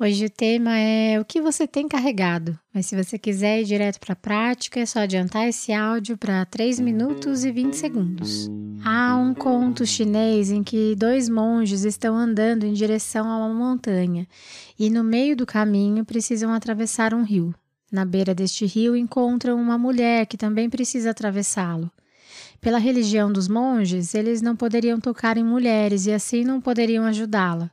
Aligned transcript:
Hoje 0.00 0.26
o 0.26 0.30
tema 0.30 0.78
é 0.78 1.18
o 1.18 1.24
que 1.24 1.40
você 1.40 1.66
tem 1.66 1.88
carregado, 1.88 2.56
mas 2.72 2.86
se 2.86 2.94
você 2.94 3.18
quiser 3.18 3.62
ir 3.62 3.64
direto 3.64 3.98
para 3.98 4.12
a 4.12 4.16
prática, 4.16 4.78
é 4.78 4.86
só 4.86 5.00
adiantar 5.00 5.48
esse 5.48 5.72
áudio 5.72 6.16
para 6.16 6.44
3 6.44 6.78
minutos 6.78 7.44
e 7.44 7.50
20 7.50 7.74
segundos. 7.74 8.48
Há 8.84 9.16
um 9.16 9.34
conto 9.34 9.84
chinês 9.84 10.52
em 10.52 10.62
que 10.62 10.94
dois 10.94 11.28
monges 11.28 11.82
estão 11.82 12.16
andando 12.16 12.62
em 12.62 12.72
direção 12.72 13.28
a 13.28 13.38
uma 13.38 13.52
montanha 13.52 14.24
e 14.78 14.88
no 14.88 15.02
meio 15.02 15.34
do 15.34 15.44
caminho 15.44 16.04
precisam 16.04 16.52
atravessar 16.52 17.12
um 17.12 17.24
rio. 17.24 17.52
Na 17.90 18.04
beira 18.04 18.32
deste 18.32 18.66
rio 18.66 18.94
encontram 18.94 19.60
uma 19.60 19.76
mulher 19.76 20.26
que 20.26 20.36
também 20.36 20.70
precisa 20.70 21.10
atravessá-lo. 21.10 21.90
Pela 22.60 22.78
religião 22.78 23.32
dos 23.32 23.48
monges, 23.48 24.14
eles 24.14 24.40
não 24.40 24.54
poderiam 24.54 25.00
tocar 25.00 25.36
em 25.36 25.44
mulheres 25.44 26.06
e 26.06 26.12
assim 26.12 26.44
não 26.44 26.60
poderiam 26.60 27.04
ajudá-la. 27.04 27.68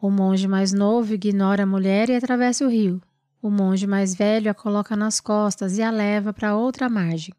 O 0.00 0.10
monge 0.10 0.46
mais 0.46 0.72
novo 0.72 1.14
ignora 1.14 1.62
a 1.62 1.66
mulher 1.66 2.10
e 2.10 2.16
atravessa 2.16 2.64
o 2.64 2.68
rio. 2.68 3.00
O 3.40 3.50
monge 3.50 3.86
mais 3.86 4.14
velho 4.14 4.50
a 4.50 4.54
coloca 4.54 4.96
nas 4.96 5.20
costas 5.20 5.78
e 5.78 5.82
a 5.82 5.90
leva 5.90 6.32
para 6.32 6.56
outra 6.56 6.88
margem. 6.88 7.34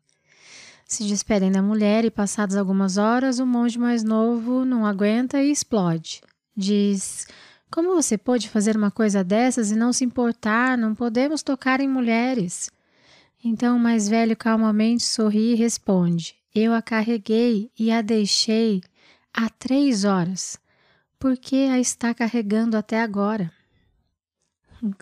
Se 0.87 1.03
despedem 1.03 1.51
da 1.51 1.63
mulher 1.63 2.05
e, 2.05 2.11
passadas 2.11 2.55
algumas 2.55 2.97
horas, 2.97 3.39
o 3.39 3.45
monge 3.45 3.79
mais 3.79 4.03
novo 4.03 4.63
não 4.63 4.85
aguenta 4.85 5.41
e 5.41 5.51
explode. 5.51 6.21
Diz: 6.55 7.25
Como 7.71 7.95
você 7.95 8.17
pôde 8.17 8.47
fazer 8.47 8.77
uma 8.77 8.91
coisa 8.91 9.23
dessas 9.23 9.71
e 9.71 9.75
não 9.75 9.91
se 9.91 10.05
importar? 10.05 10.77
Não 10.77 10.93
podemos 10.93 11.41
tocar 11.41 11.79
em 11.81 11.89
mulheres. 11.89 12.69
Então 13.43 13.77
o 13.77 13.79
mais 13.79 14.07
velho 14.07 14.37
calmamente 14.37 15.03
sorri 15.03 15.53
e 15.53 15.55
responde: 15.55 16.35
Eu 16.53 16.71
a 16.71 16.83
carreguei 16.83 17.71
e 17.77 17.91
a 17.91 18.03
deixei 18.03 18.81
há 19.33 19.49
três 19.49 20.05
horas. 20.05 20.59
Por 21.25 21.39
que 21.39 21.67
a 21.69 21.79
está 21.79 22.13
carregando 22.13 22.77
até 22.77 23.01
agora? 23.01 23.51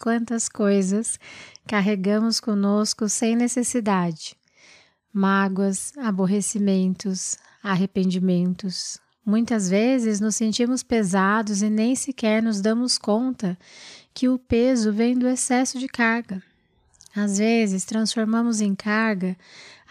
Quantas 0.01 0.47
coisas 0.47 1.19
carregamos 1.67 2.39
conosco 2.39 3.09
sem 3.09 3.35
necessidade? 3.35 4.33
Mágoas, 5.11 5.91
aborrecimentos, 5.97 7.37
arrependimentos. 7.61 9.01
Muitas 9.25 9.69
vezes 9.69 10.21
nos 10.21 10.37
sentimos 10.37 10.81
pesados 10.81 11.61
e 11.61 11.69
nem 11.69 11.93
sequer 11.93 12.41
nos 12.41 12.61
damos 12.61 12.97
conta 12.97 13.57
que 14.13 14.29
o 14.29 14.39
peso 14.39 14.93
vem 14.93 15.17
do 15.17 15.27
excesso 15.27 15.77
de 15.77 15.89
carga. 15.89 16.41
Às 17.13 17.37
vezes 17.37 17.83
transformamos 17.83 18.61
em 18.61 18.73
carga 18.73 19.35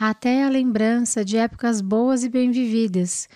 até 0.01 0.45
a 0.45 0.49
lembrança 0.49 1.23
de 1.27 1.37
épocas 1.37 1.83
boas 1.83 2.25
e 2.25 2.31
bem 2.31 2.51
vividas 2.51 3.29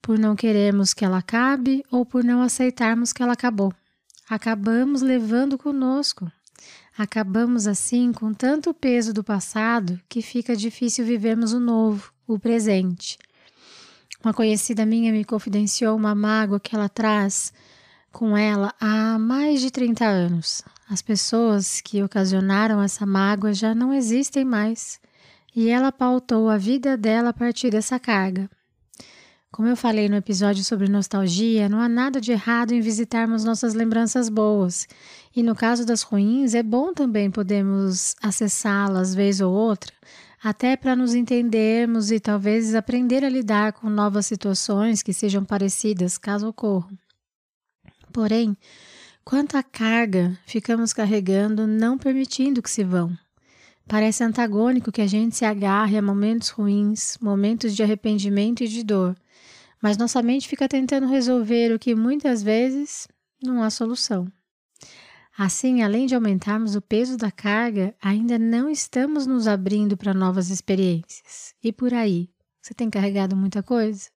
por 0.00 0.18
não 0.18 0.34
querermos 0.34 0.94
que 0.94 1.04
ela 1.04 1.18
acabe 1.18 1.84
ou 1.90 2.04
por 2.04 2.24
não 2.24 2.42
aceitarmos 2.42 3.12
que 3.12 3.22
ela 3.22 3.32
acabou. 3.32 3.72
Acabamos 4.28 5.02
levando 5.02 5.56
conosco. 5.56 6.30
Acabamos 6.96 7.66
assim 7.66 8.12
com 8.12 8.34
tanto 8.34 8.74
peso 8.74 9.12
do 9.12 9.22
passado 9.22 10.00
que 10.08 10.20
fica 10.20 10.56
difícil 10.56 11.04
vivermos 11.04 11.52
o 11.52 11.60
novo, 11.60 12.12
o 12.26 12.38
presente. 12.38 13.16
Uma 14.24 14.34
conhecida 14.34 14.84
minha 14.84 15.12
me 15.12 15.24
confidenciou 15.24 15.96
uma 15.96 16.14
mágoa 16.14 16.58
que 16.58 16.74
ela 16.74 16.88
traz 16.88 17.52
com 18.10 18.36
ela 18.36 18.74
há 18.80 19.18
mais 19.18 19.60
de 19.60 19.70
30 19.70 20.04
anos. 20.04 20.62
As 20.90 21.00
pessoas 21.00 21.80
que 21.80 22.02
ocasionaram 22.02 22.82
essa 22.82 23.06
mágoa 23.06 23.54
já 23.54 23.74
não 23.74 23.94
existem 23.94 24.44
mais 24.44 25.00
e 25.54 25.68
ela 25.68 25.92
pautou 25.92 26.48
a 26.48 26.56
vida 26.56 26.96
dela 26.96 27.30
a 27.30 27.32
partir 27.32 27.70
dessa 27.70 27.98
carga. 27.98 28.50
Como 29.58 29.66
eu 29.66 29.76
falei 29.76 30.08
no 30.08 30.14
episódio 30.14 30.62
sobre 30.62 30.88
nostalgia, 30.88 31.68
não 31.68 31.80
há 31.80 31.88
nada 31.88 32.20
de 32.20 32.30
errado 32.30 32.70
em 32.70 32.80
visitarmos 32.80 33.42
nossas 33.42 33.74
lembranças 33.74 34.28
boas. 34.28 34.86
E 35.34 35.42
no 35.42 35.52
caso 35.52 35.84
das 35.84 36.02
ruins, 36.02 36.54
é 36.54 36.62
bom 36.62 36.94
também 36.94 37.28
podermos 37.28 38.14
acessá-las 38.22 39.16
vez 39.16 39.40
ou 39.40 39.52
outra, 39.52 39.92
até 40.40 40.76
para 40.76 40.94
nos 40.94 41.12
entendermos 41.12 42.12
e 42.12 42.20
talvez 42.20 42.72
aprender 42.72 43.24
a 43.24 43.28
lidar 43.28 43.72
com 43.72 43.90
novas 43.90 44.26
situações 44.26 45.02
que 45.02 45.12
sejam 45.12 45.44
parecidas, 45.44 46.16
caso 46.16 46.46
ocorram. 46.46 46.96
Porém, 48.12 48.56
quanta 49.24 49.60
carga 49.60 50.38
ficamos 50.46 50.92
carregando, 50.92 51.66
não 51.66 51.98
permitindo 51.98 52.62
que 52.62 52.70
se 52.70 52.84
vão. 52.84 53.10
Parece 53.88 54.22
antagônico 54.22 54.92
que 54.92 55.00
a 55.00 55.06
gente 55.06 55.34
se 55.34 55.44
agarre 55.44 55.96
a 55.96 56.02
momentos 56.02 56.50
ruins, 56.50 57.16
momentos 57.20 57.74
de 57.74 57.82
arrependimento 57.82 58.62
e 58.62 58.68
de 58.68 58.84
dor 58.84 59.16
mas 59.80 59.96
nossa 59.96 60.22
mente 60.22 60.48
fica 60.48 60.68
tentando 60.68 61.06
resolver 61.06 61.72
o 61.72 61.78
que 61.78 61.94
muitas 61.94 62.42
vezes 62.42 63.08
não 63.42 63.62
há 63.62 63.70
solução. 63.70 64.30
Assim, 65.36 65.82
além 65.82 66.06
de 66.06 66.16
aumentarmos 66.16 66.74
o 66.74 66.82
peso 66.82 67.16
da 67.16 67.30
carga, 67.30 67.94
ainda 68.02 68.38
não 68.38 68.68
estamos 68.68 69.24
nos 69.24 69.46
abrindo 69.46 69.96
para 69.96 70.12
novas 70.12 70.50
experiências. 70.50 71.54
E 71.62 71.72
por 71.72 71.94
aí, 71.94 72.28
você 72.60 72.74
tem 72.74 72.90
carregado 72.90 73.36
muita 73.36 73.62
coisa? 73.62 74.10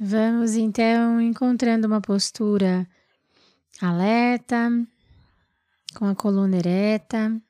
Vamos 0.00 0.54
então 0.54 1.20
encontrando 1.20 1.88
uma 1.88 2.00
postura 2.00 2.88
alerta, 3.82 4.70
com 5.96 6.04
a 6.04 6.14
coluna 6.14 6.56
ereta, 6.56 7.42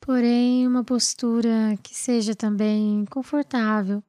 porém 0.00 0.66
uma 0.66 0.82
postura 0.82 1.76
que 1.80 1.94
seja 1.94 2.34
também 2.34 3.04
confortável, 3.04 4.02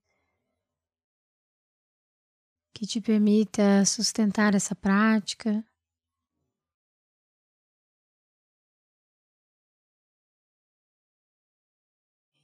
que 2.74 2.88
te 2.88 3.00
permita 3.00 3.86
sustentar 3.86 4.56
essa 4.56 4.74
prática. 4.74 5.64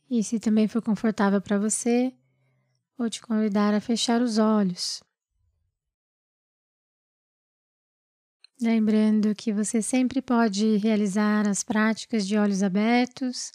E 0.07 0.23
se 0.23 0.39
também 0.39 0.67
for 0.67 0.83
confortável 0.83 1.41
para 1.41 1.57
você, 1.57 2.15
vou 3.01 3.09
te 3.09 3.19
convidar 3.19 3.73
a 3.73 3.81
fechar 3.81 4.21
os 4.21 4.37
olhos. 4.37 5.01
Lembrando 8.61 9.33
que 9.33 9.51
você 9.51 9.81
sempre 9.81 10.21
pode 10.21 10.77
realizar 10.77 11.47
as 11.47 11.63
práticas 11.63 12.27
de 12.27 12.37
olhos 12.37 12.61
abertos. 12.61 13.51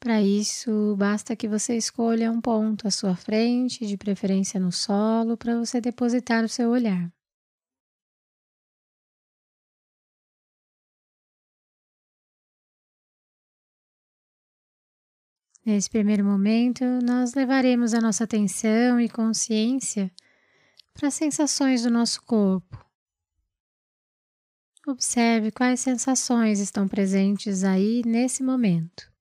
Para 0.00 0.22
isso, 0.22 0.96
basta 0.96 1.36
que 1.36 1.46
você 1.46 1.76
escolha 1.76 2.32
um 2.32 2.40
ponto 2.40 2.88
à 2.88 2.90
sua 2.90 3.14
frente, 3.14 3.86
de 3.86 3.98
preferência 3.98 4.58
no 4.58 4.72
solo, 4.72 5.36
para 5.36 5.58
você 5.58 5.78
depositar 5.78 6.42
o 6.44 6.48
seu 6.48 6.70
olhar. 6.70 7.12
Nesse 15.64 15.88
primeiro 15.88 16.22
momento, 16.22 16.84
nós 17.02 17.32
levaremos 17.32 17.94
a 17.94 18.00
nossa 18.00 18.24
atenção 18.24 19.00
e 19.00 19.08
consciência 19.08 20.12
para 20.92 21.08
as 21.08 21.14
sensações 21.14 21.82
do 21.82 21.90
nosso 21.90 22.22
corpo. 22.22 22.84
Observe 24.86 25.50
quais 25.50 25.80
sensações 25.80 26.60
estão 26.60 26.86
presentes 26.86 27.64
aí 27.64 28.02
nesse 28.04 28.42
momento. 28.42 29.13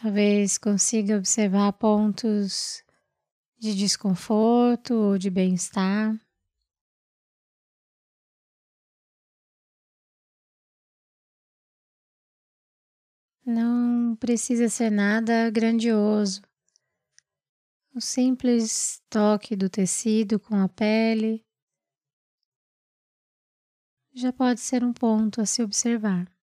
Talvez 0.00 0.58
consiga 0.58 1.16
observar 1.16 1.72
pontos 1.72 2.84
de 3.58 3.74
desconforto 3.74 4.94
ou 4.94 5.18
de 5.18 5.28
bem-estar. 5.28 6.16
Não 13.44 14.14
precisa 14.14 14.68
ser 14.68 14.90
nada 14.90 15.50
grandioso. 15.50 16.42
O 17.92 18.00
simples 18.00 19.02
toque 19.10 19.56
do 19.56 19.68
tecido 19.68 20.38
com 20.38 20.54
a 20.54 20.68
pele 20.68 21.44
já 24.12 24.32
pode 24.32 24.60
ser 24.60 24.84
um 24.84 24.92
ponto 24.92 25.40
a 25.40 25.46
se 25.46 25.60
observar. 25.60 26.37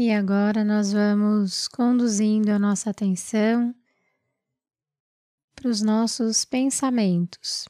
E 0.00 0.12
agora 0.12 0.62
nós 0.62 0.92
vamos 0.92 1.66
conduzindo 1.66 2.50
a 2.50 2.58
nossa 2.60 2.90
atenção 2.90 3.74
para 5.56 5.68
os 5.68 5.82
nossos 5.82 6.44
pensamentos, 6.44 7.68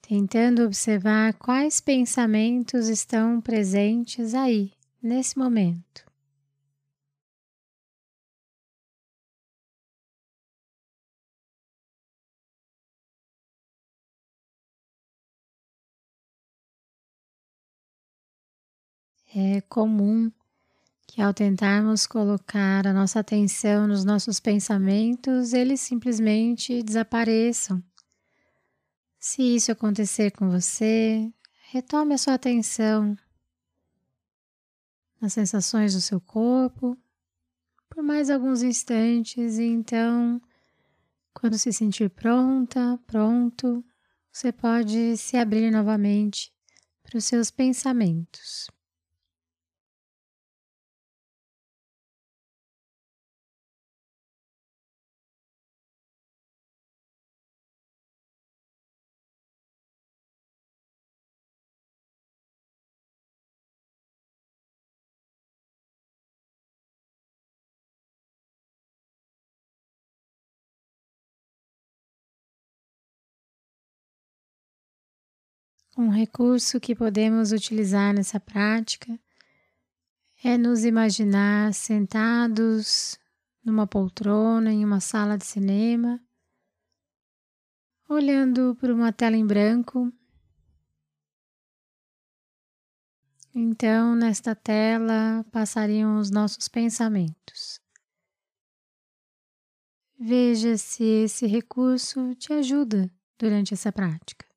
tentando 0.00 0.64
observar 0.64 1.34
quais 1.34 1.78
pensamentos 1.78 2.88
estão 2.88 3.38
presentes 3.38 4.32
aí, 4.32 4.72
nesse 5.02 5.36
momento. 5.36 6.03
É 19.34 19.60
comum 19.62 20.30
que 21.08 21.20
ao 21.20 21.34
tentarmos 21.34 22.06
colocar 22.06 22.86
a 22.86 22.92
nossa 22.92 23.18
atenção 23.18 23.88
nos 23.88 24.04
nossos 24.04 24.38
pensamentos, 24.38 25.52
eles 25.52 25.80
simplesmente 25.80 26.82
desapareçam. 26.82 27.82
Se 29.18 29.42
isso 29.42 29.72
acontecer 29.72 30.30
com 30.30 30.48
você, 30.50 31.32
retome 31.70 32.14
a 32.14 32.18
sua 32.18 32.34
atenção 32.34 33.16
nas 35.20 35.32
sensações 35.32 35.94
do 35.94 36.00
seu 36.00 36.20
corpo 36.20 36.96
por 37.94 38.02
mais 38.02 38.28
alguns 38.28 38.62
instantes 38.62 39.58
e 39.58 39.64
então, 39.64 40.42
quando 41.32 41.56
se 41.56 41.72
sentir 41.72 42.10
pronta, 42.10 42.98
pronto, 43.06 43.84
você 44.32 44.50
pode 44.52 45.16
se 45.16 45.36
abrir 45.36 45.70
novamente 45.70 46.52
para 47.04 47.16
os 47.18 47.24
seus 47.24 47.52
pensamentos. 47.52 48.68
Um 75.96 76.08
recurso 76.08 76.80
que 76.80 76.92
podemos 76.92 77.52
utilizar 77.52 78.12
nessa 78.12 78.40
prática 78.40 79.16
é 80.42 80.58
nos 80.58 80.84
imaginar 80.84 81.72
sentados 81.72 83.16
numa 83.64 83.86
poltrona 83.86 84.72
em 84.72 84.84
uma 84.84 84.98
sala 84.98 85.38
de 85.38 85.46
cinema, 85.46 86.20
olhando 88.08 88.76
por 88.80 88.90
uma 88.90 89.12
tela 89.12 89.36
em 89.36 89.46
branco. 89.46 90.12
Então, 93.54 94.16
nesta 94.16 94.52
tela 94.52 95.46
passariam 95.52 96.18
os 96.18 96.28
nossos 96.28 96.66
pensamentos. 96.66 97.80
Veja 100.18 100.76
se 100.76 101.04
esse 101.04 101.46
recurso 101.46 102.34
te 102.34 102.52
ajuda 102.52 103.08
durante 103.38 103.74
essa 103.74 103.92
prática. 103.92 104.53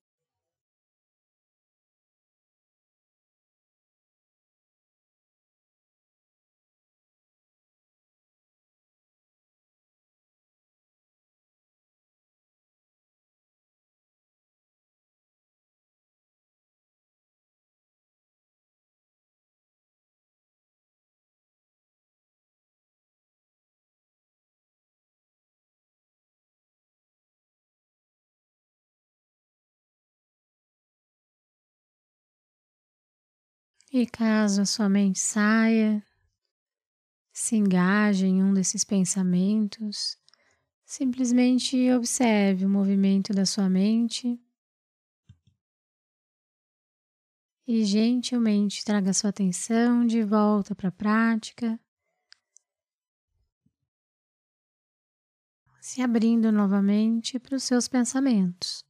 E 33.92 34.06
caso 34.06 34.62
a 34.62 34.66
sua 34.66 34.89
mente 34.89 35.18
saia, 35.18 36.04
se 37.31 37.56
engaje 37.56 38.25
em 38.25 38.44
um 38.44 38.54
desses 38.54 38.84
pensamentos, 38.84 40.18
simplesmente 40.84 41.89
observe 41.92 42.66
o 42.66 42.69
movimento 42.69 43.31
da 43.31 43.45
sua 43.45 43.69
mente. 43.69 44.38
E 47.66 47.86
gentilmente 47.86 48.83
traga 48.83 49.14
sua 49.14 49.30
atenção 49.30 50.06
de 50.06 50.23
volta 50.23 50.73
para 50.76 50.90
a 50.90 50.92
prática, 50.92 51.80
se 55.80 56.02
abrindo 56.02 56.52
novamente 56.52 57.40
para 57.40 57.56
os 57.56 57.64
seus 57.64 57.88
pensamentos. 57.88 58.87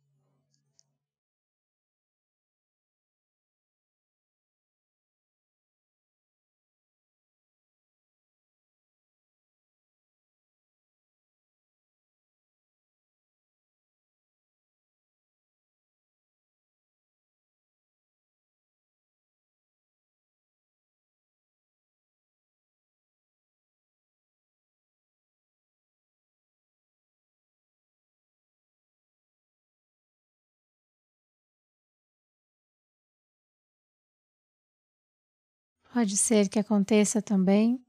Pode 35.98 36.16
ser 36.16 36.48
que 36.48 36.60
aconteça 36.60 37.24
também 37.24 37.84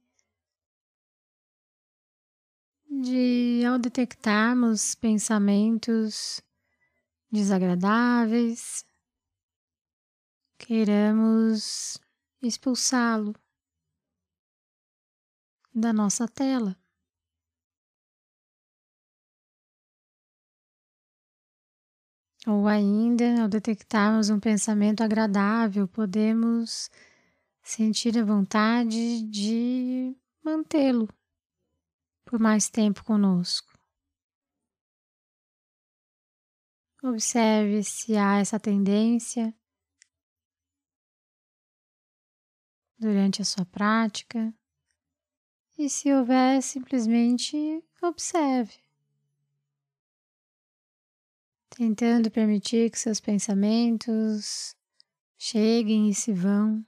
de, 2.89 3.63
ao 3.67 3.79
detectarmos 3.79 4.95
pensamentos 4.95 6.41
desagradáveis, 7.31 8.83
queiramos 10.57 11.99
expulsá-lo 12.41 13.35
da 15.75 15.93
nossa 15.93 16.27
tela. 16.27 16.75
Ou 22.47 22.67
ainda, 22.67 23.43
ao 23.43 23.49
detectarmos 23.49 24.31
um 24.31 24.41
pensamento 24.41 25.03
agradável, 25.03 25.87
podemos 25.87 26.91
sentir 27.71 28.17
a 28.19 28.25
vontade 28.25 29.23
de 29.23 30.17
mantê-lo 30.43 31.09
por 32.25 32.39
mais 32.39 32.71
tempo 32.71 33.05
conosco. 33.05 33.79
Observe 37.03 37.85
se 37.85 38.17
há 38.17 38.39
essa 38.39 38.59
tendência 38.59 39.55
durante 42.99 43.43
a 43.43 43.45
sua 43.45 43.65
prática 43.65 44.53
e 45.79 45.89
se 45.89 46.13
houver, 46.13 46.63
simplesmente 46.63 47.57
observe. 48.03 48.89
tentando 51.79 52.29
permitir 52.29 52.91
que 52.91 52.99
seus 52.99 53.21
pensamentos 53.21 54.75
cheguem 55.39 56.11
e 56.11 56.15
se 56.15 56.33
vão. 56.33 56.88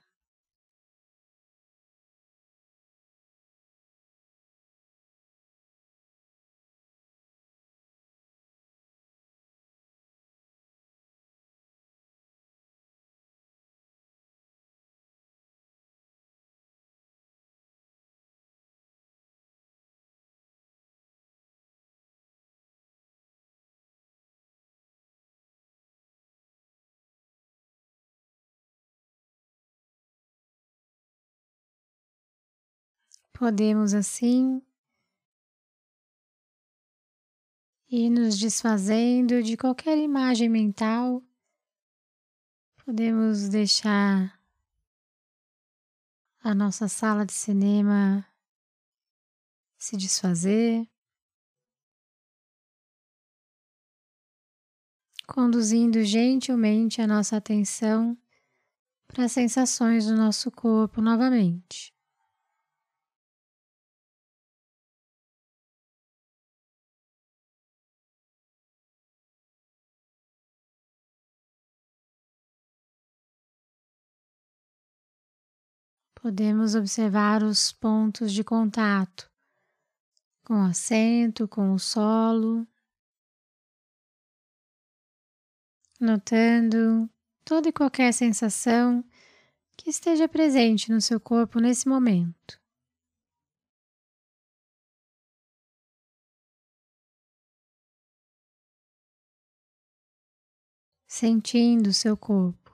Podemos 33.40 33.94
assim 33.94 34.60
ir 37.90 38.10
nos 38.10 38.38
desfazendo 38.38 39.42
de 39.42 39.56
qualquer 39.56 39.96
imagem 39.96 40.46
mental, 40.46 41.24
podemos 42.84 43.48
deixar 43.48 44.38
a 46.40 46.54
nossa 46.54 46.86
sala 46.86 47.24
de 47.24 47.32
cinema 47.32 48.26
se 49.78 49.96
desfazer, 49.96 50.86
conduzindo 55.26 56.04
gentilmente 56.04 57.00
a 57.00 57.06
nossa 57.06 57.38
atenção 57.38 58.18
para 59.06 59.24
as 59.24 59.32
sensações 59.32 60.04
do 60.04 60.14
nosso 60.14 60.50
corpo 60.50 61.00
novamente. 61.00 61.98
Podemos 76.20 76.74
observar 76.74 77.42
os 77.42 77.72
pontos 77.72 78.32
de 78.32 78.44
contato 78.44 79.30
com 80.44 80.54
o 80.54 80.66
assento, 80.66 81.48
com 81.48 81.72
o 81.72 81.78
solo, 81.78 82.66
notando 85.98 87.08
toda 87.44 87.68
e 87.68 87.72
qualquer 87.72 88.12
sensação 88.12 89.02
que 89.76 89.88
esteja 89.88 90.28
presente 90.28 90.90
no 90.92 91.00
seu 91.00 91.18
corpo 91.18 91.58
nesse 91.58 91.88
momento. 91.88 92.60
Sentindo 101.06 101.90
o 101.90 101.94
seu 101.94 102.16
corpo. 102.16 102.69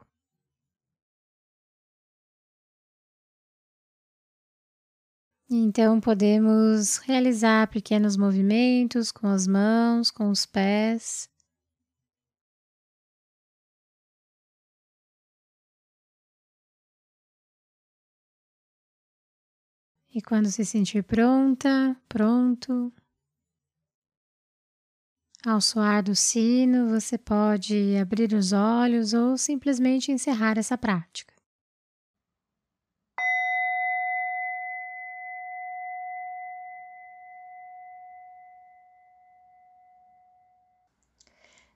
Então, 5.49 6.01
podemos 6.01 6.99
realizar 6.99 7.69
pequenos 7.69 8.17
movimentos 8.17 9.13
com 9.13 9.29
as 9.29 9.47
mãos, 9.47 10.11
com 10.11 10.29
os 10.31 10.45
pés. 10.45 11.29
E 20.13 20.21
quando 20.21 20.51
se 20.51 20.65
sentir 20.65 21.05
pronta, 21.05 21.97
pronto, 22.09 22.93
ao 25.45 25.61
soar 25.61 26.03
do 26.03 26.17
sino, 26.17 26.89
você 26.89 27.17
pode 27.17 27.97
abrir 27.97 28.33
os 28.33 28.53
olhos 28.53 29.13
ou 29.13 29.39
simplesmente 29.39 30.11
encerrar 30.11 30.59
essa 30.59 30.77
prática. 30.77 31.36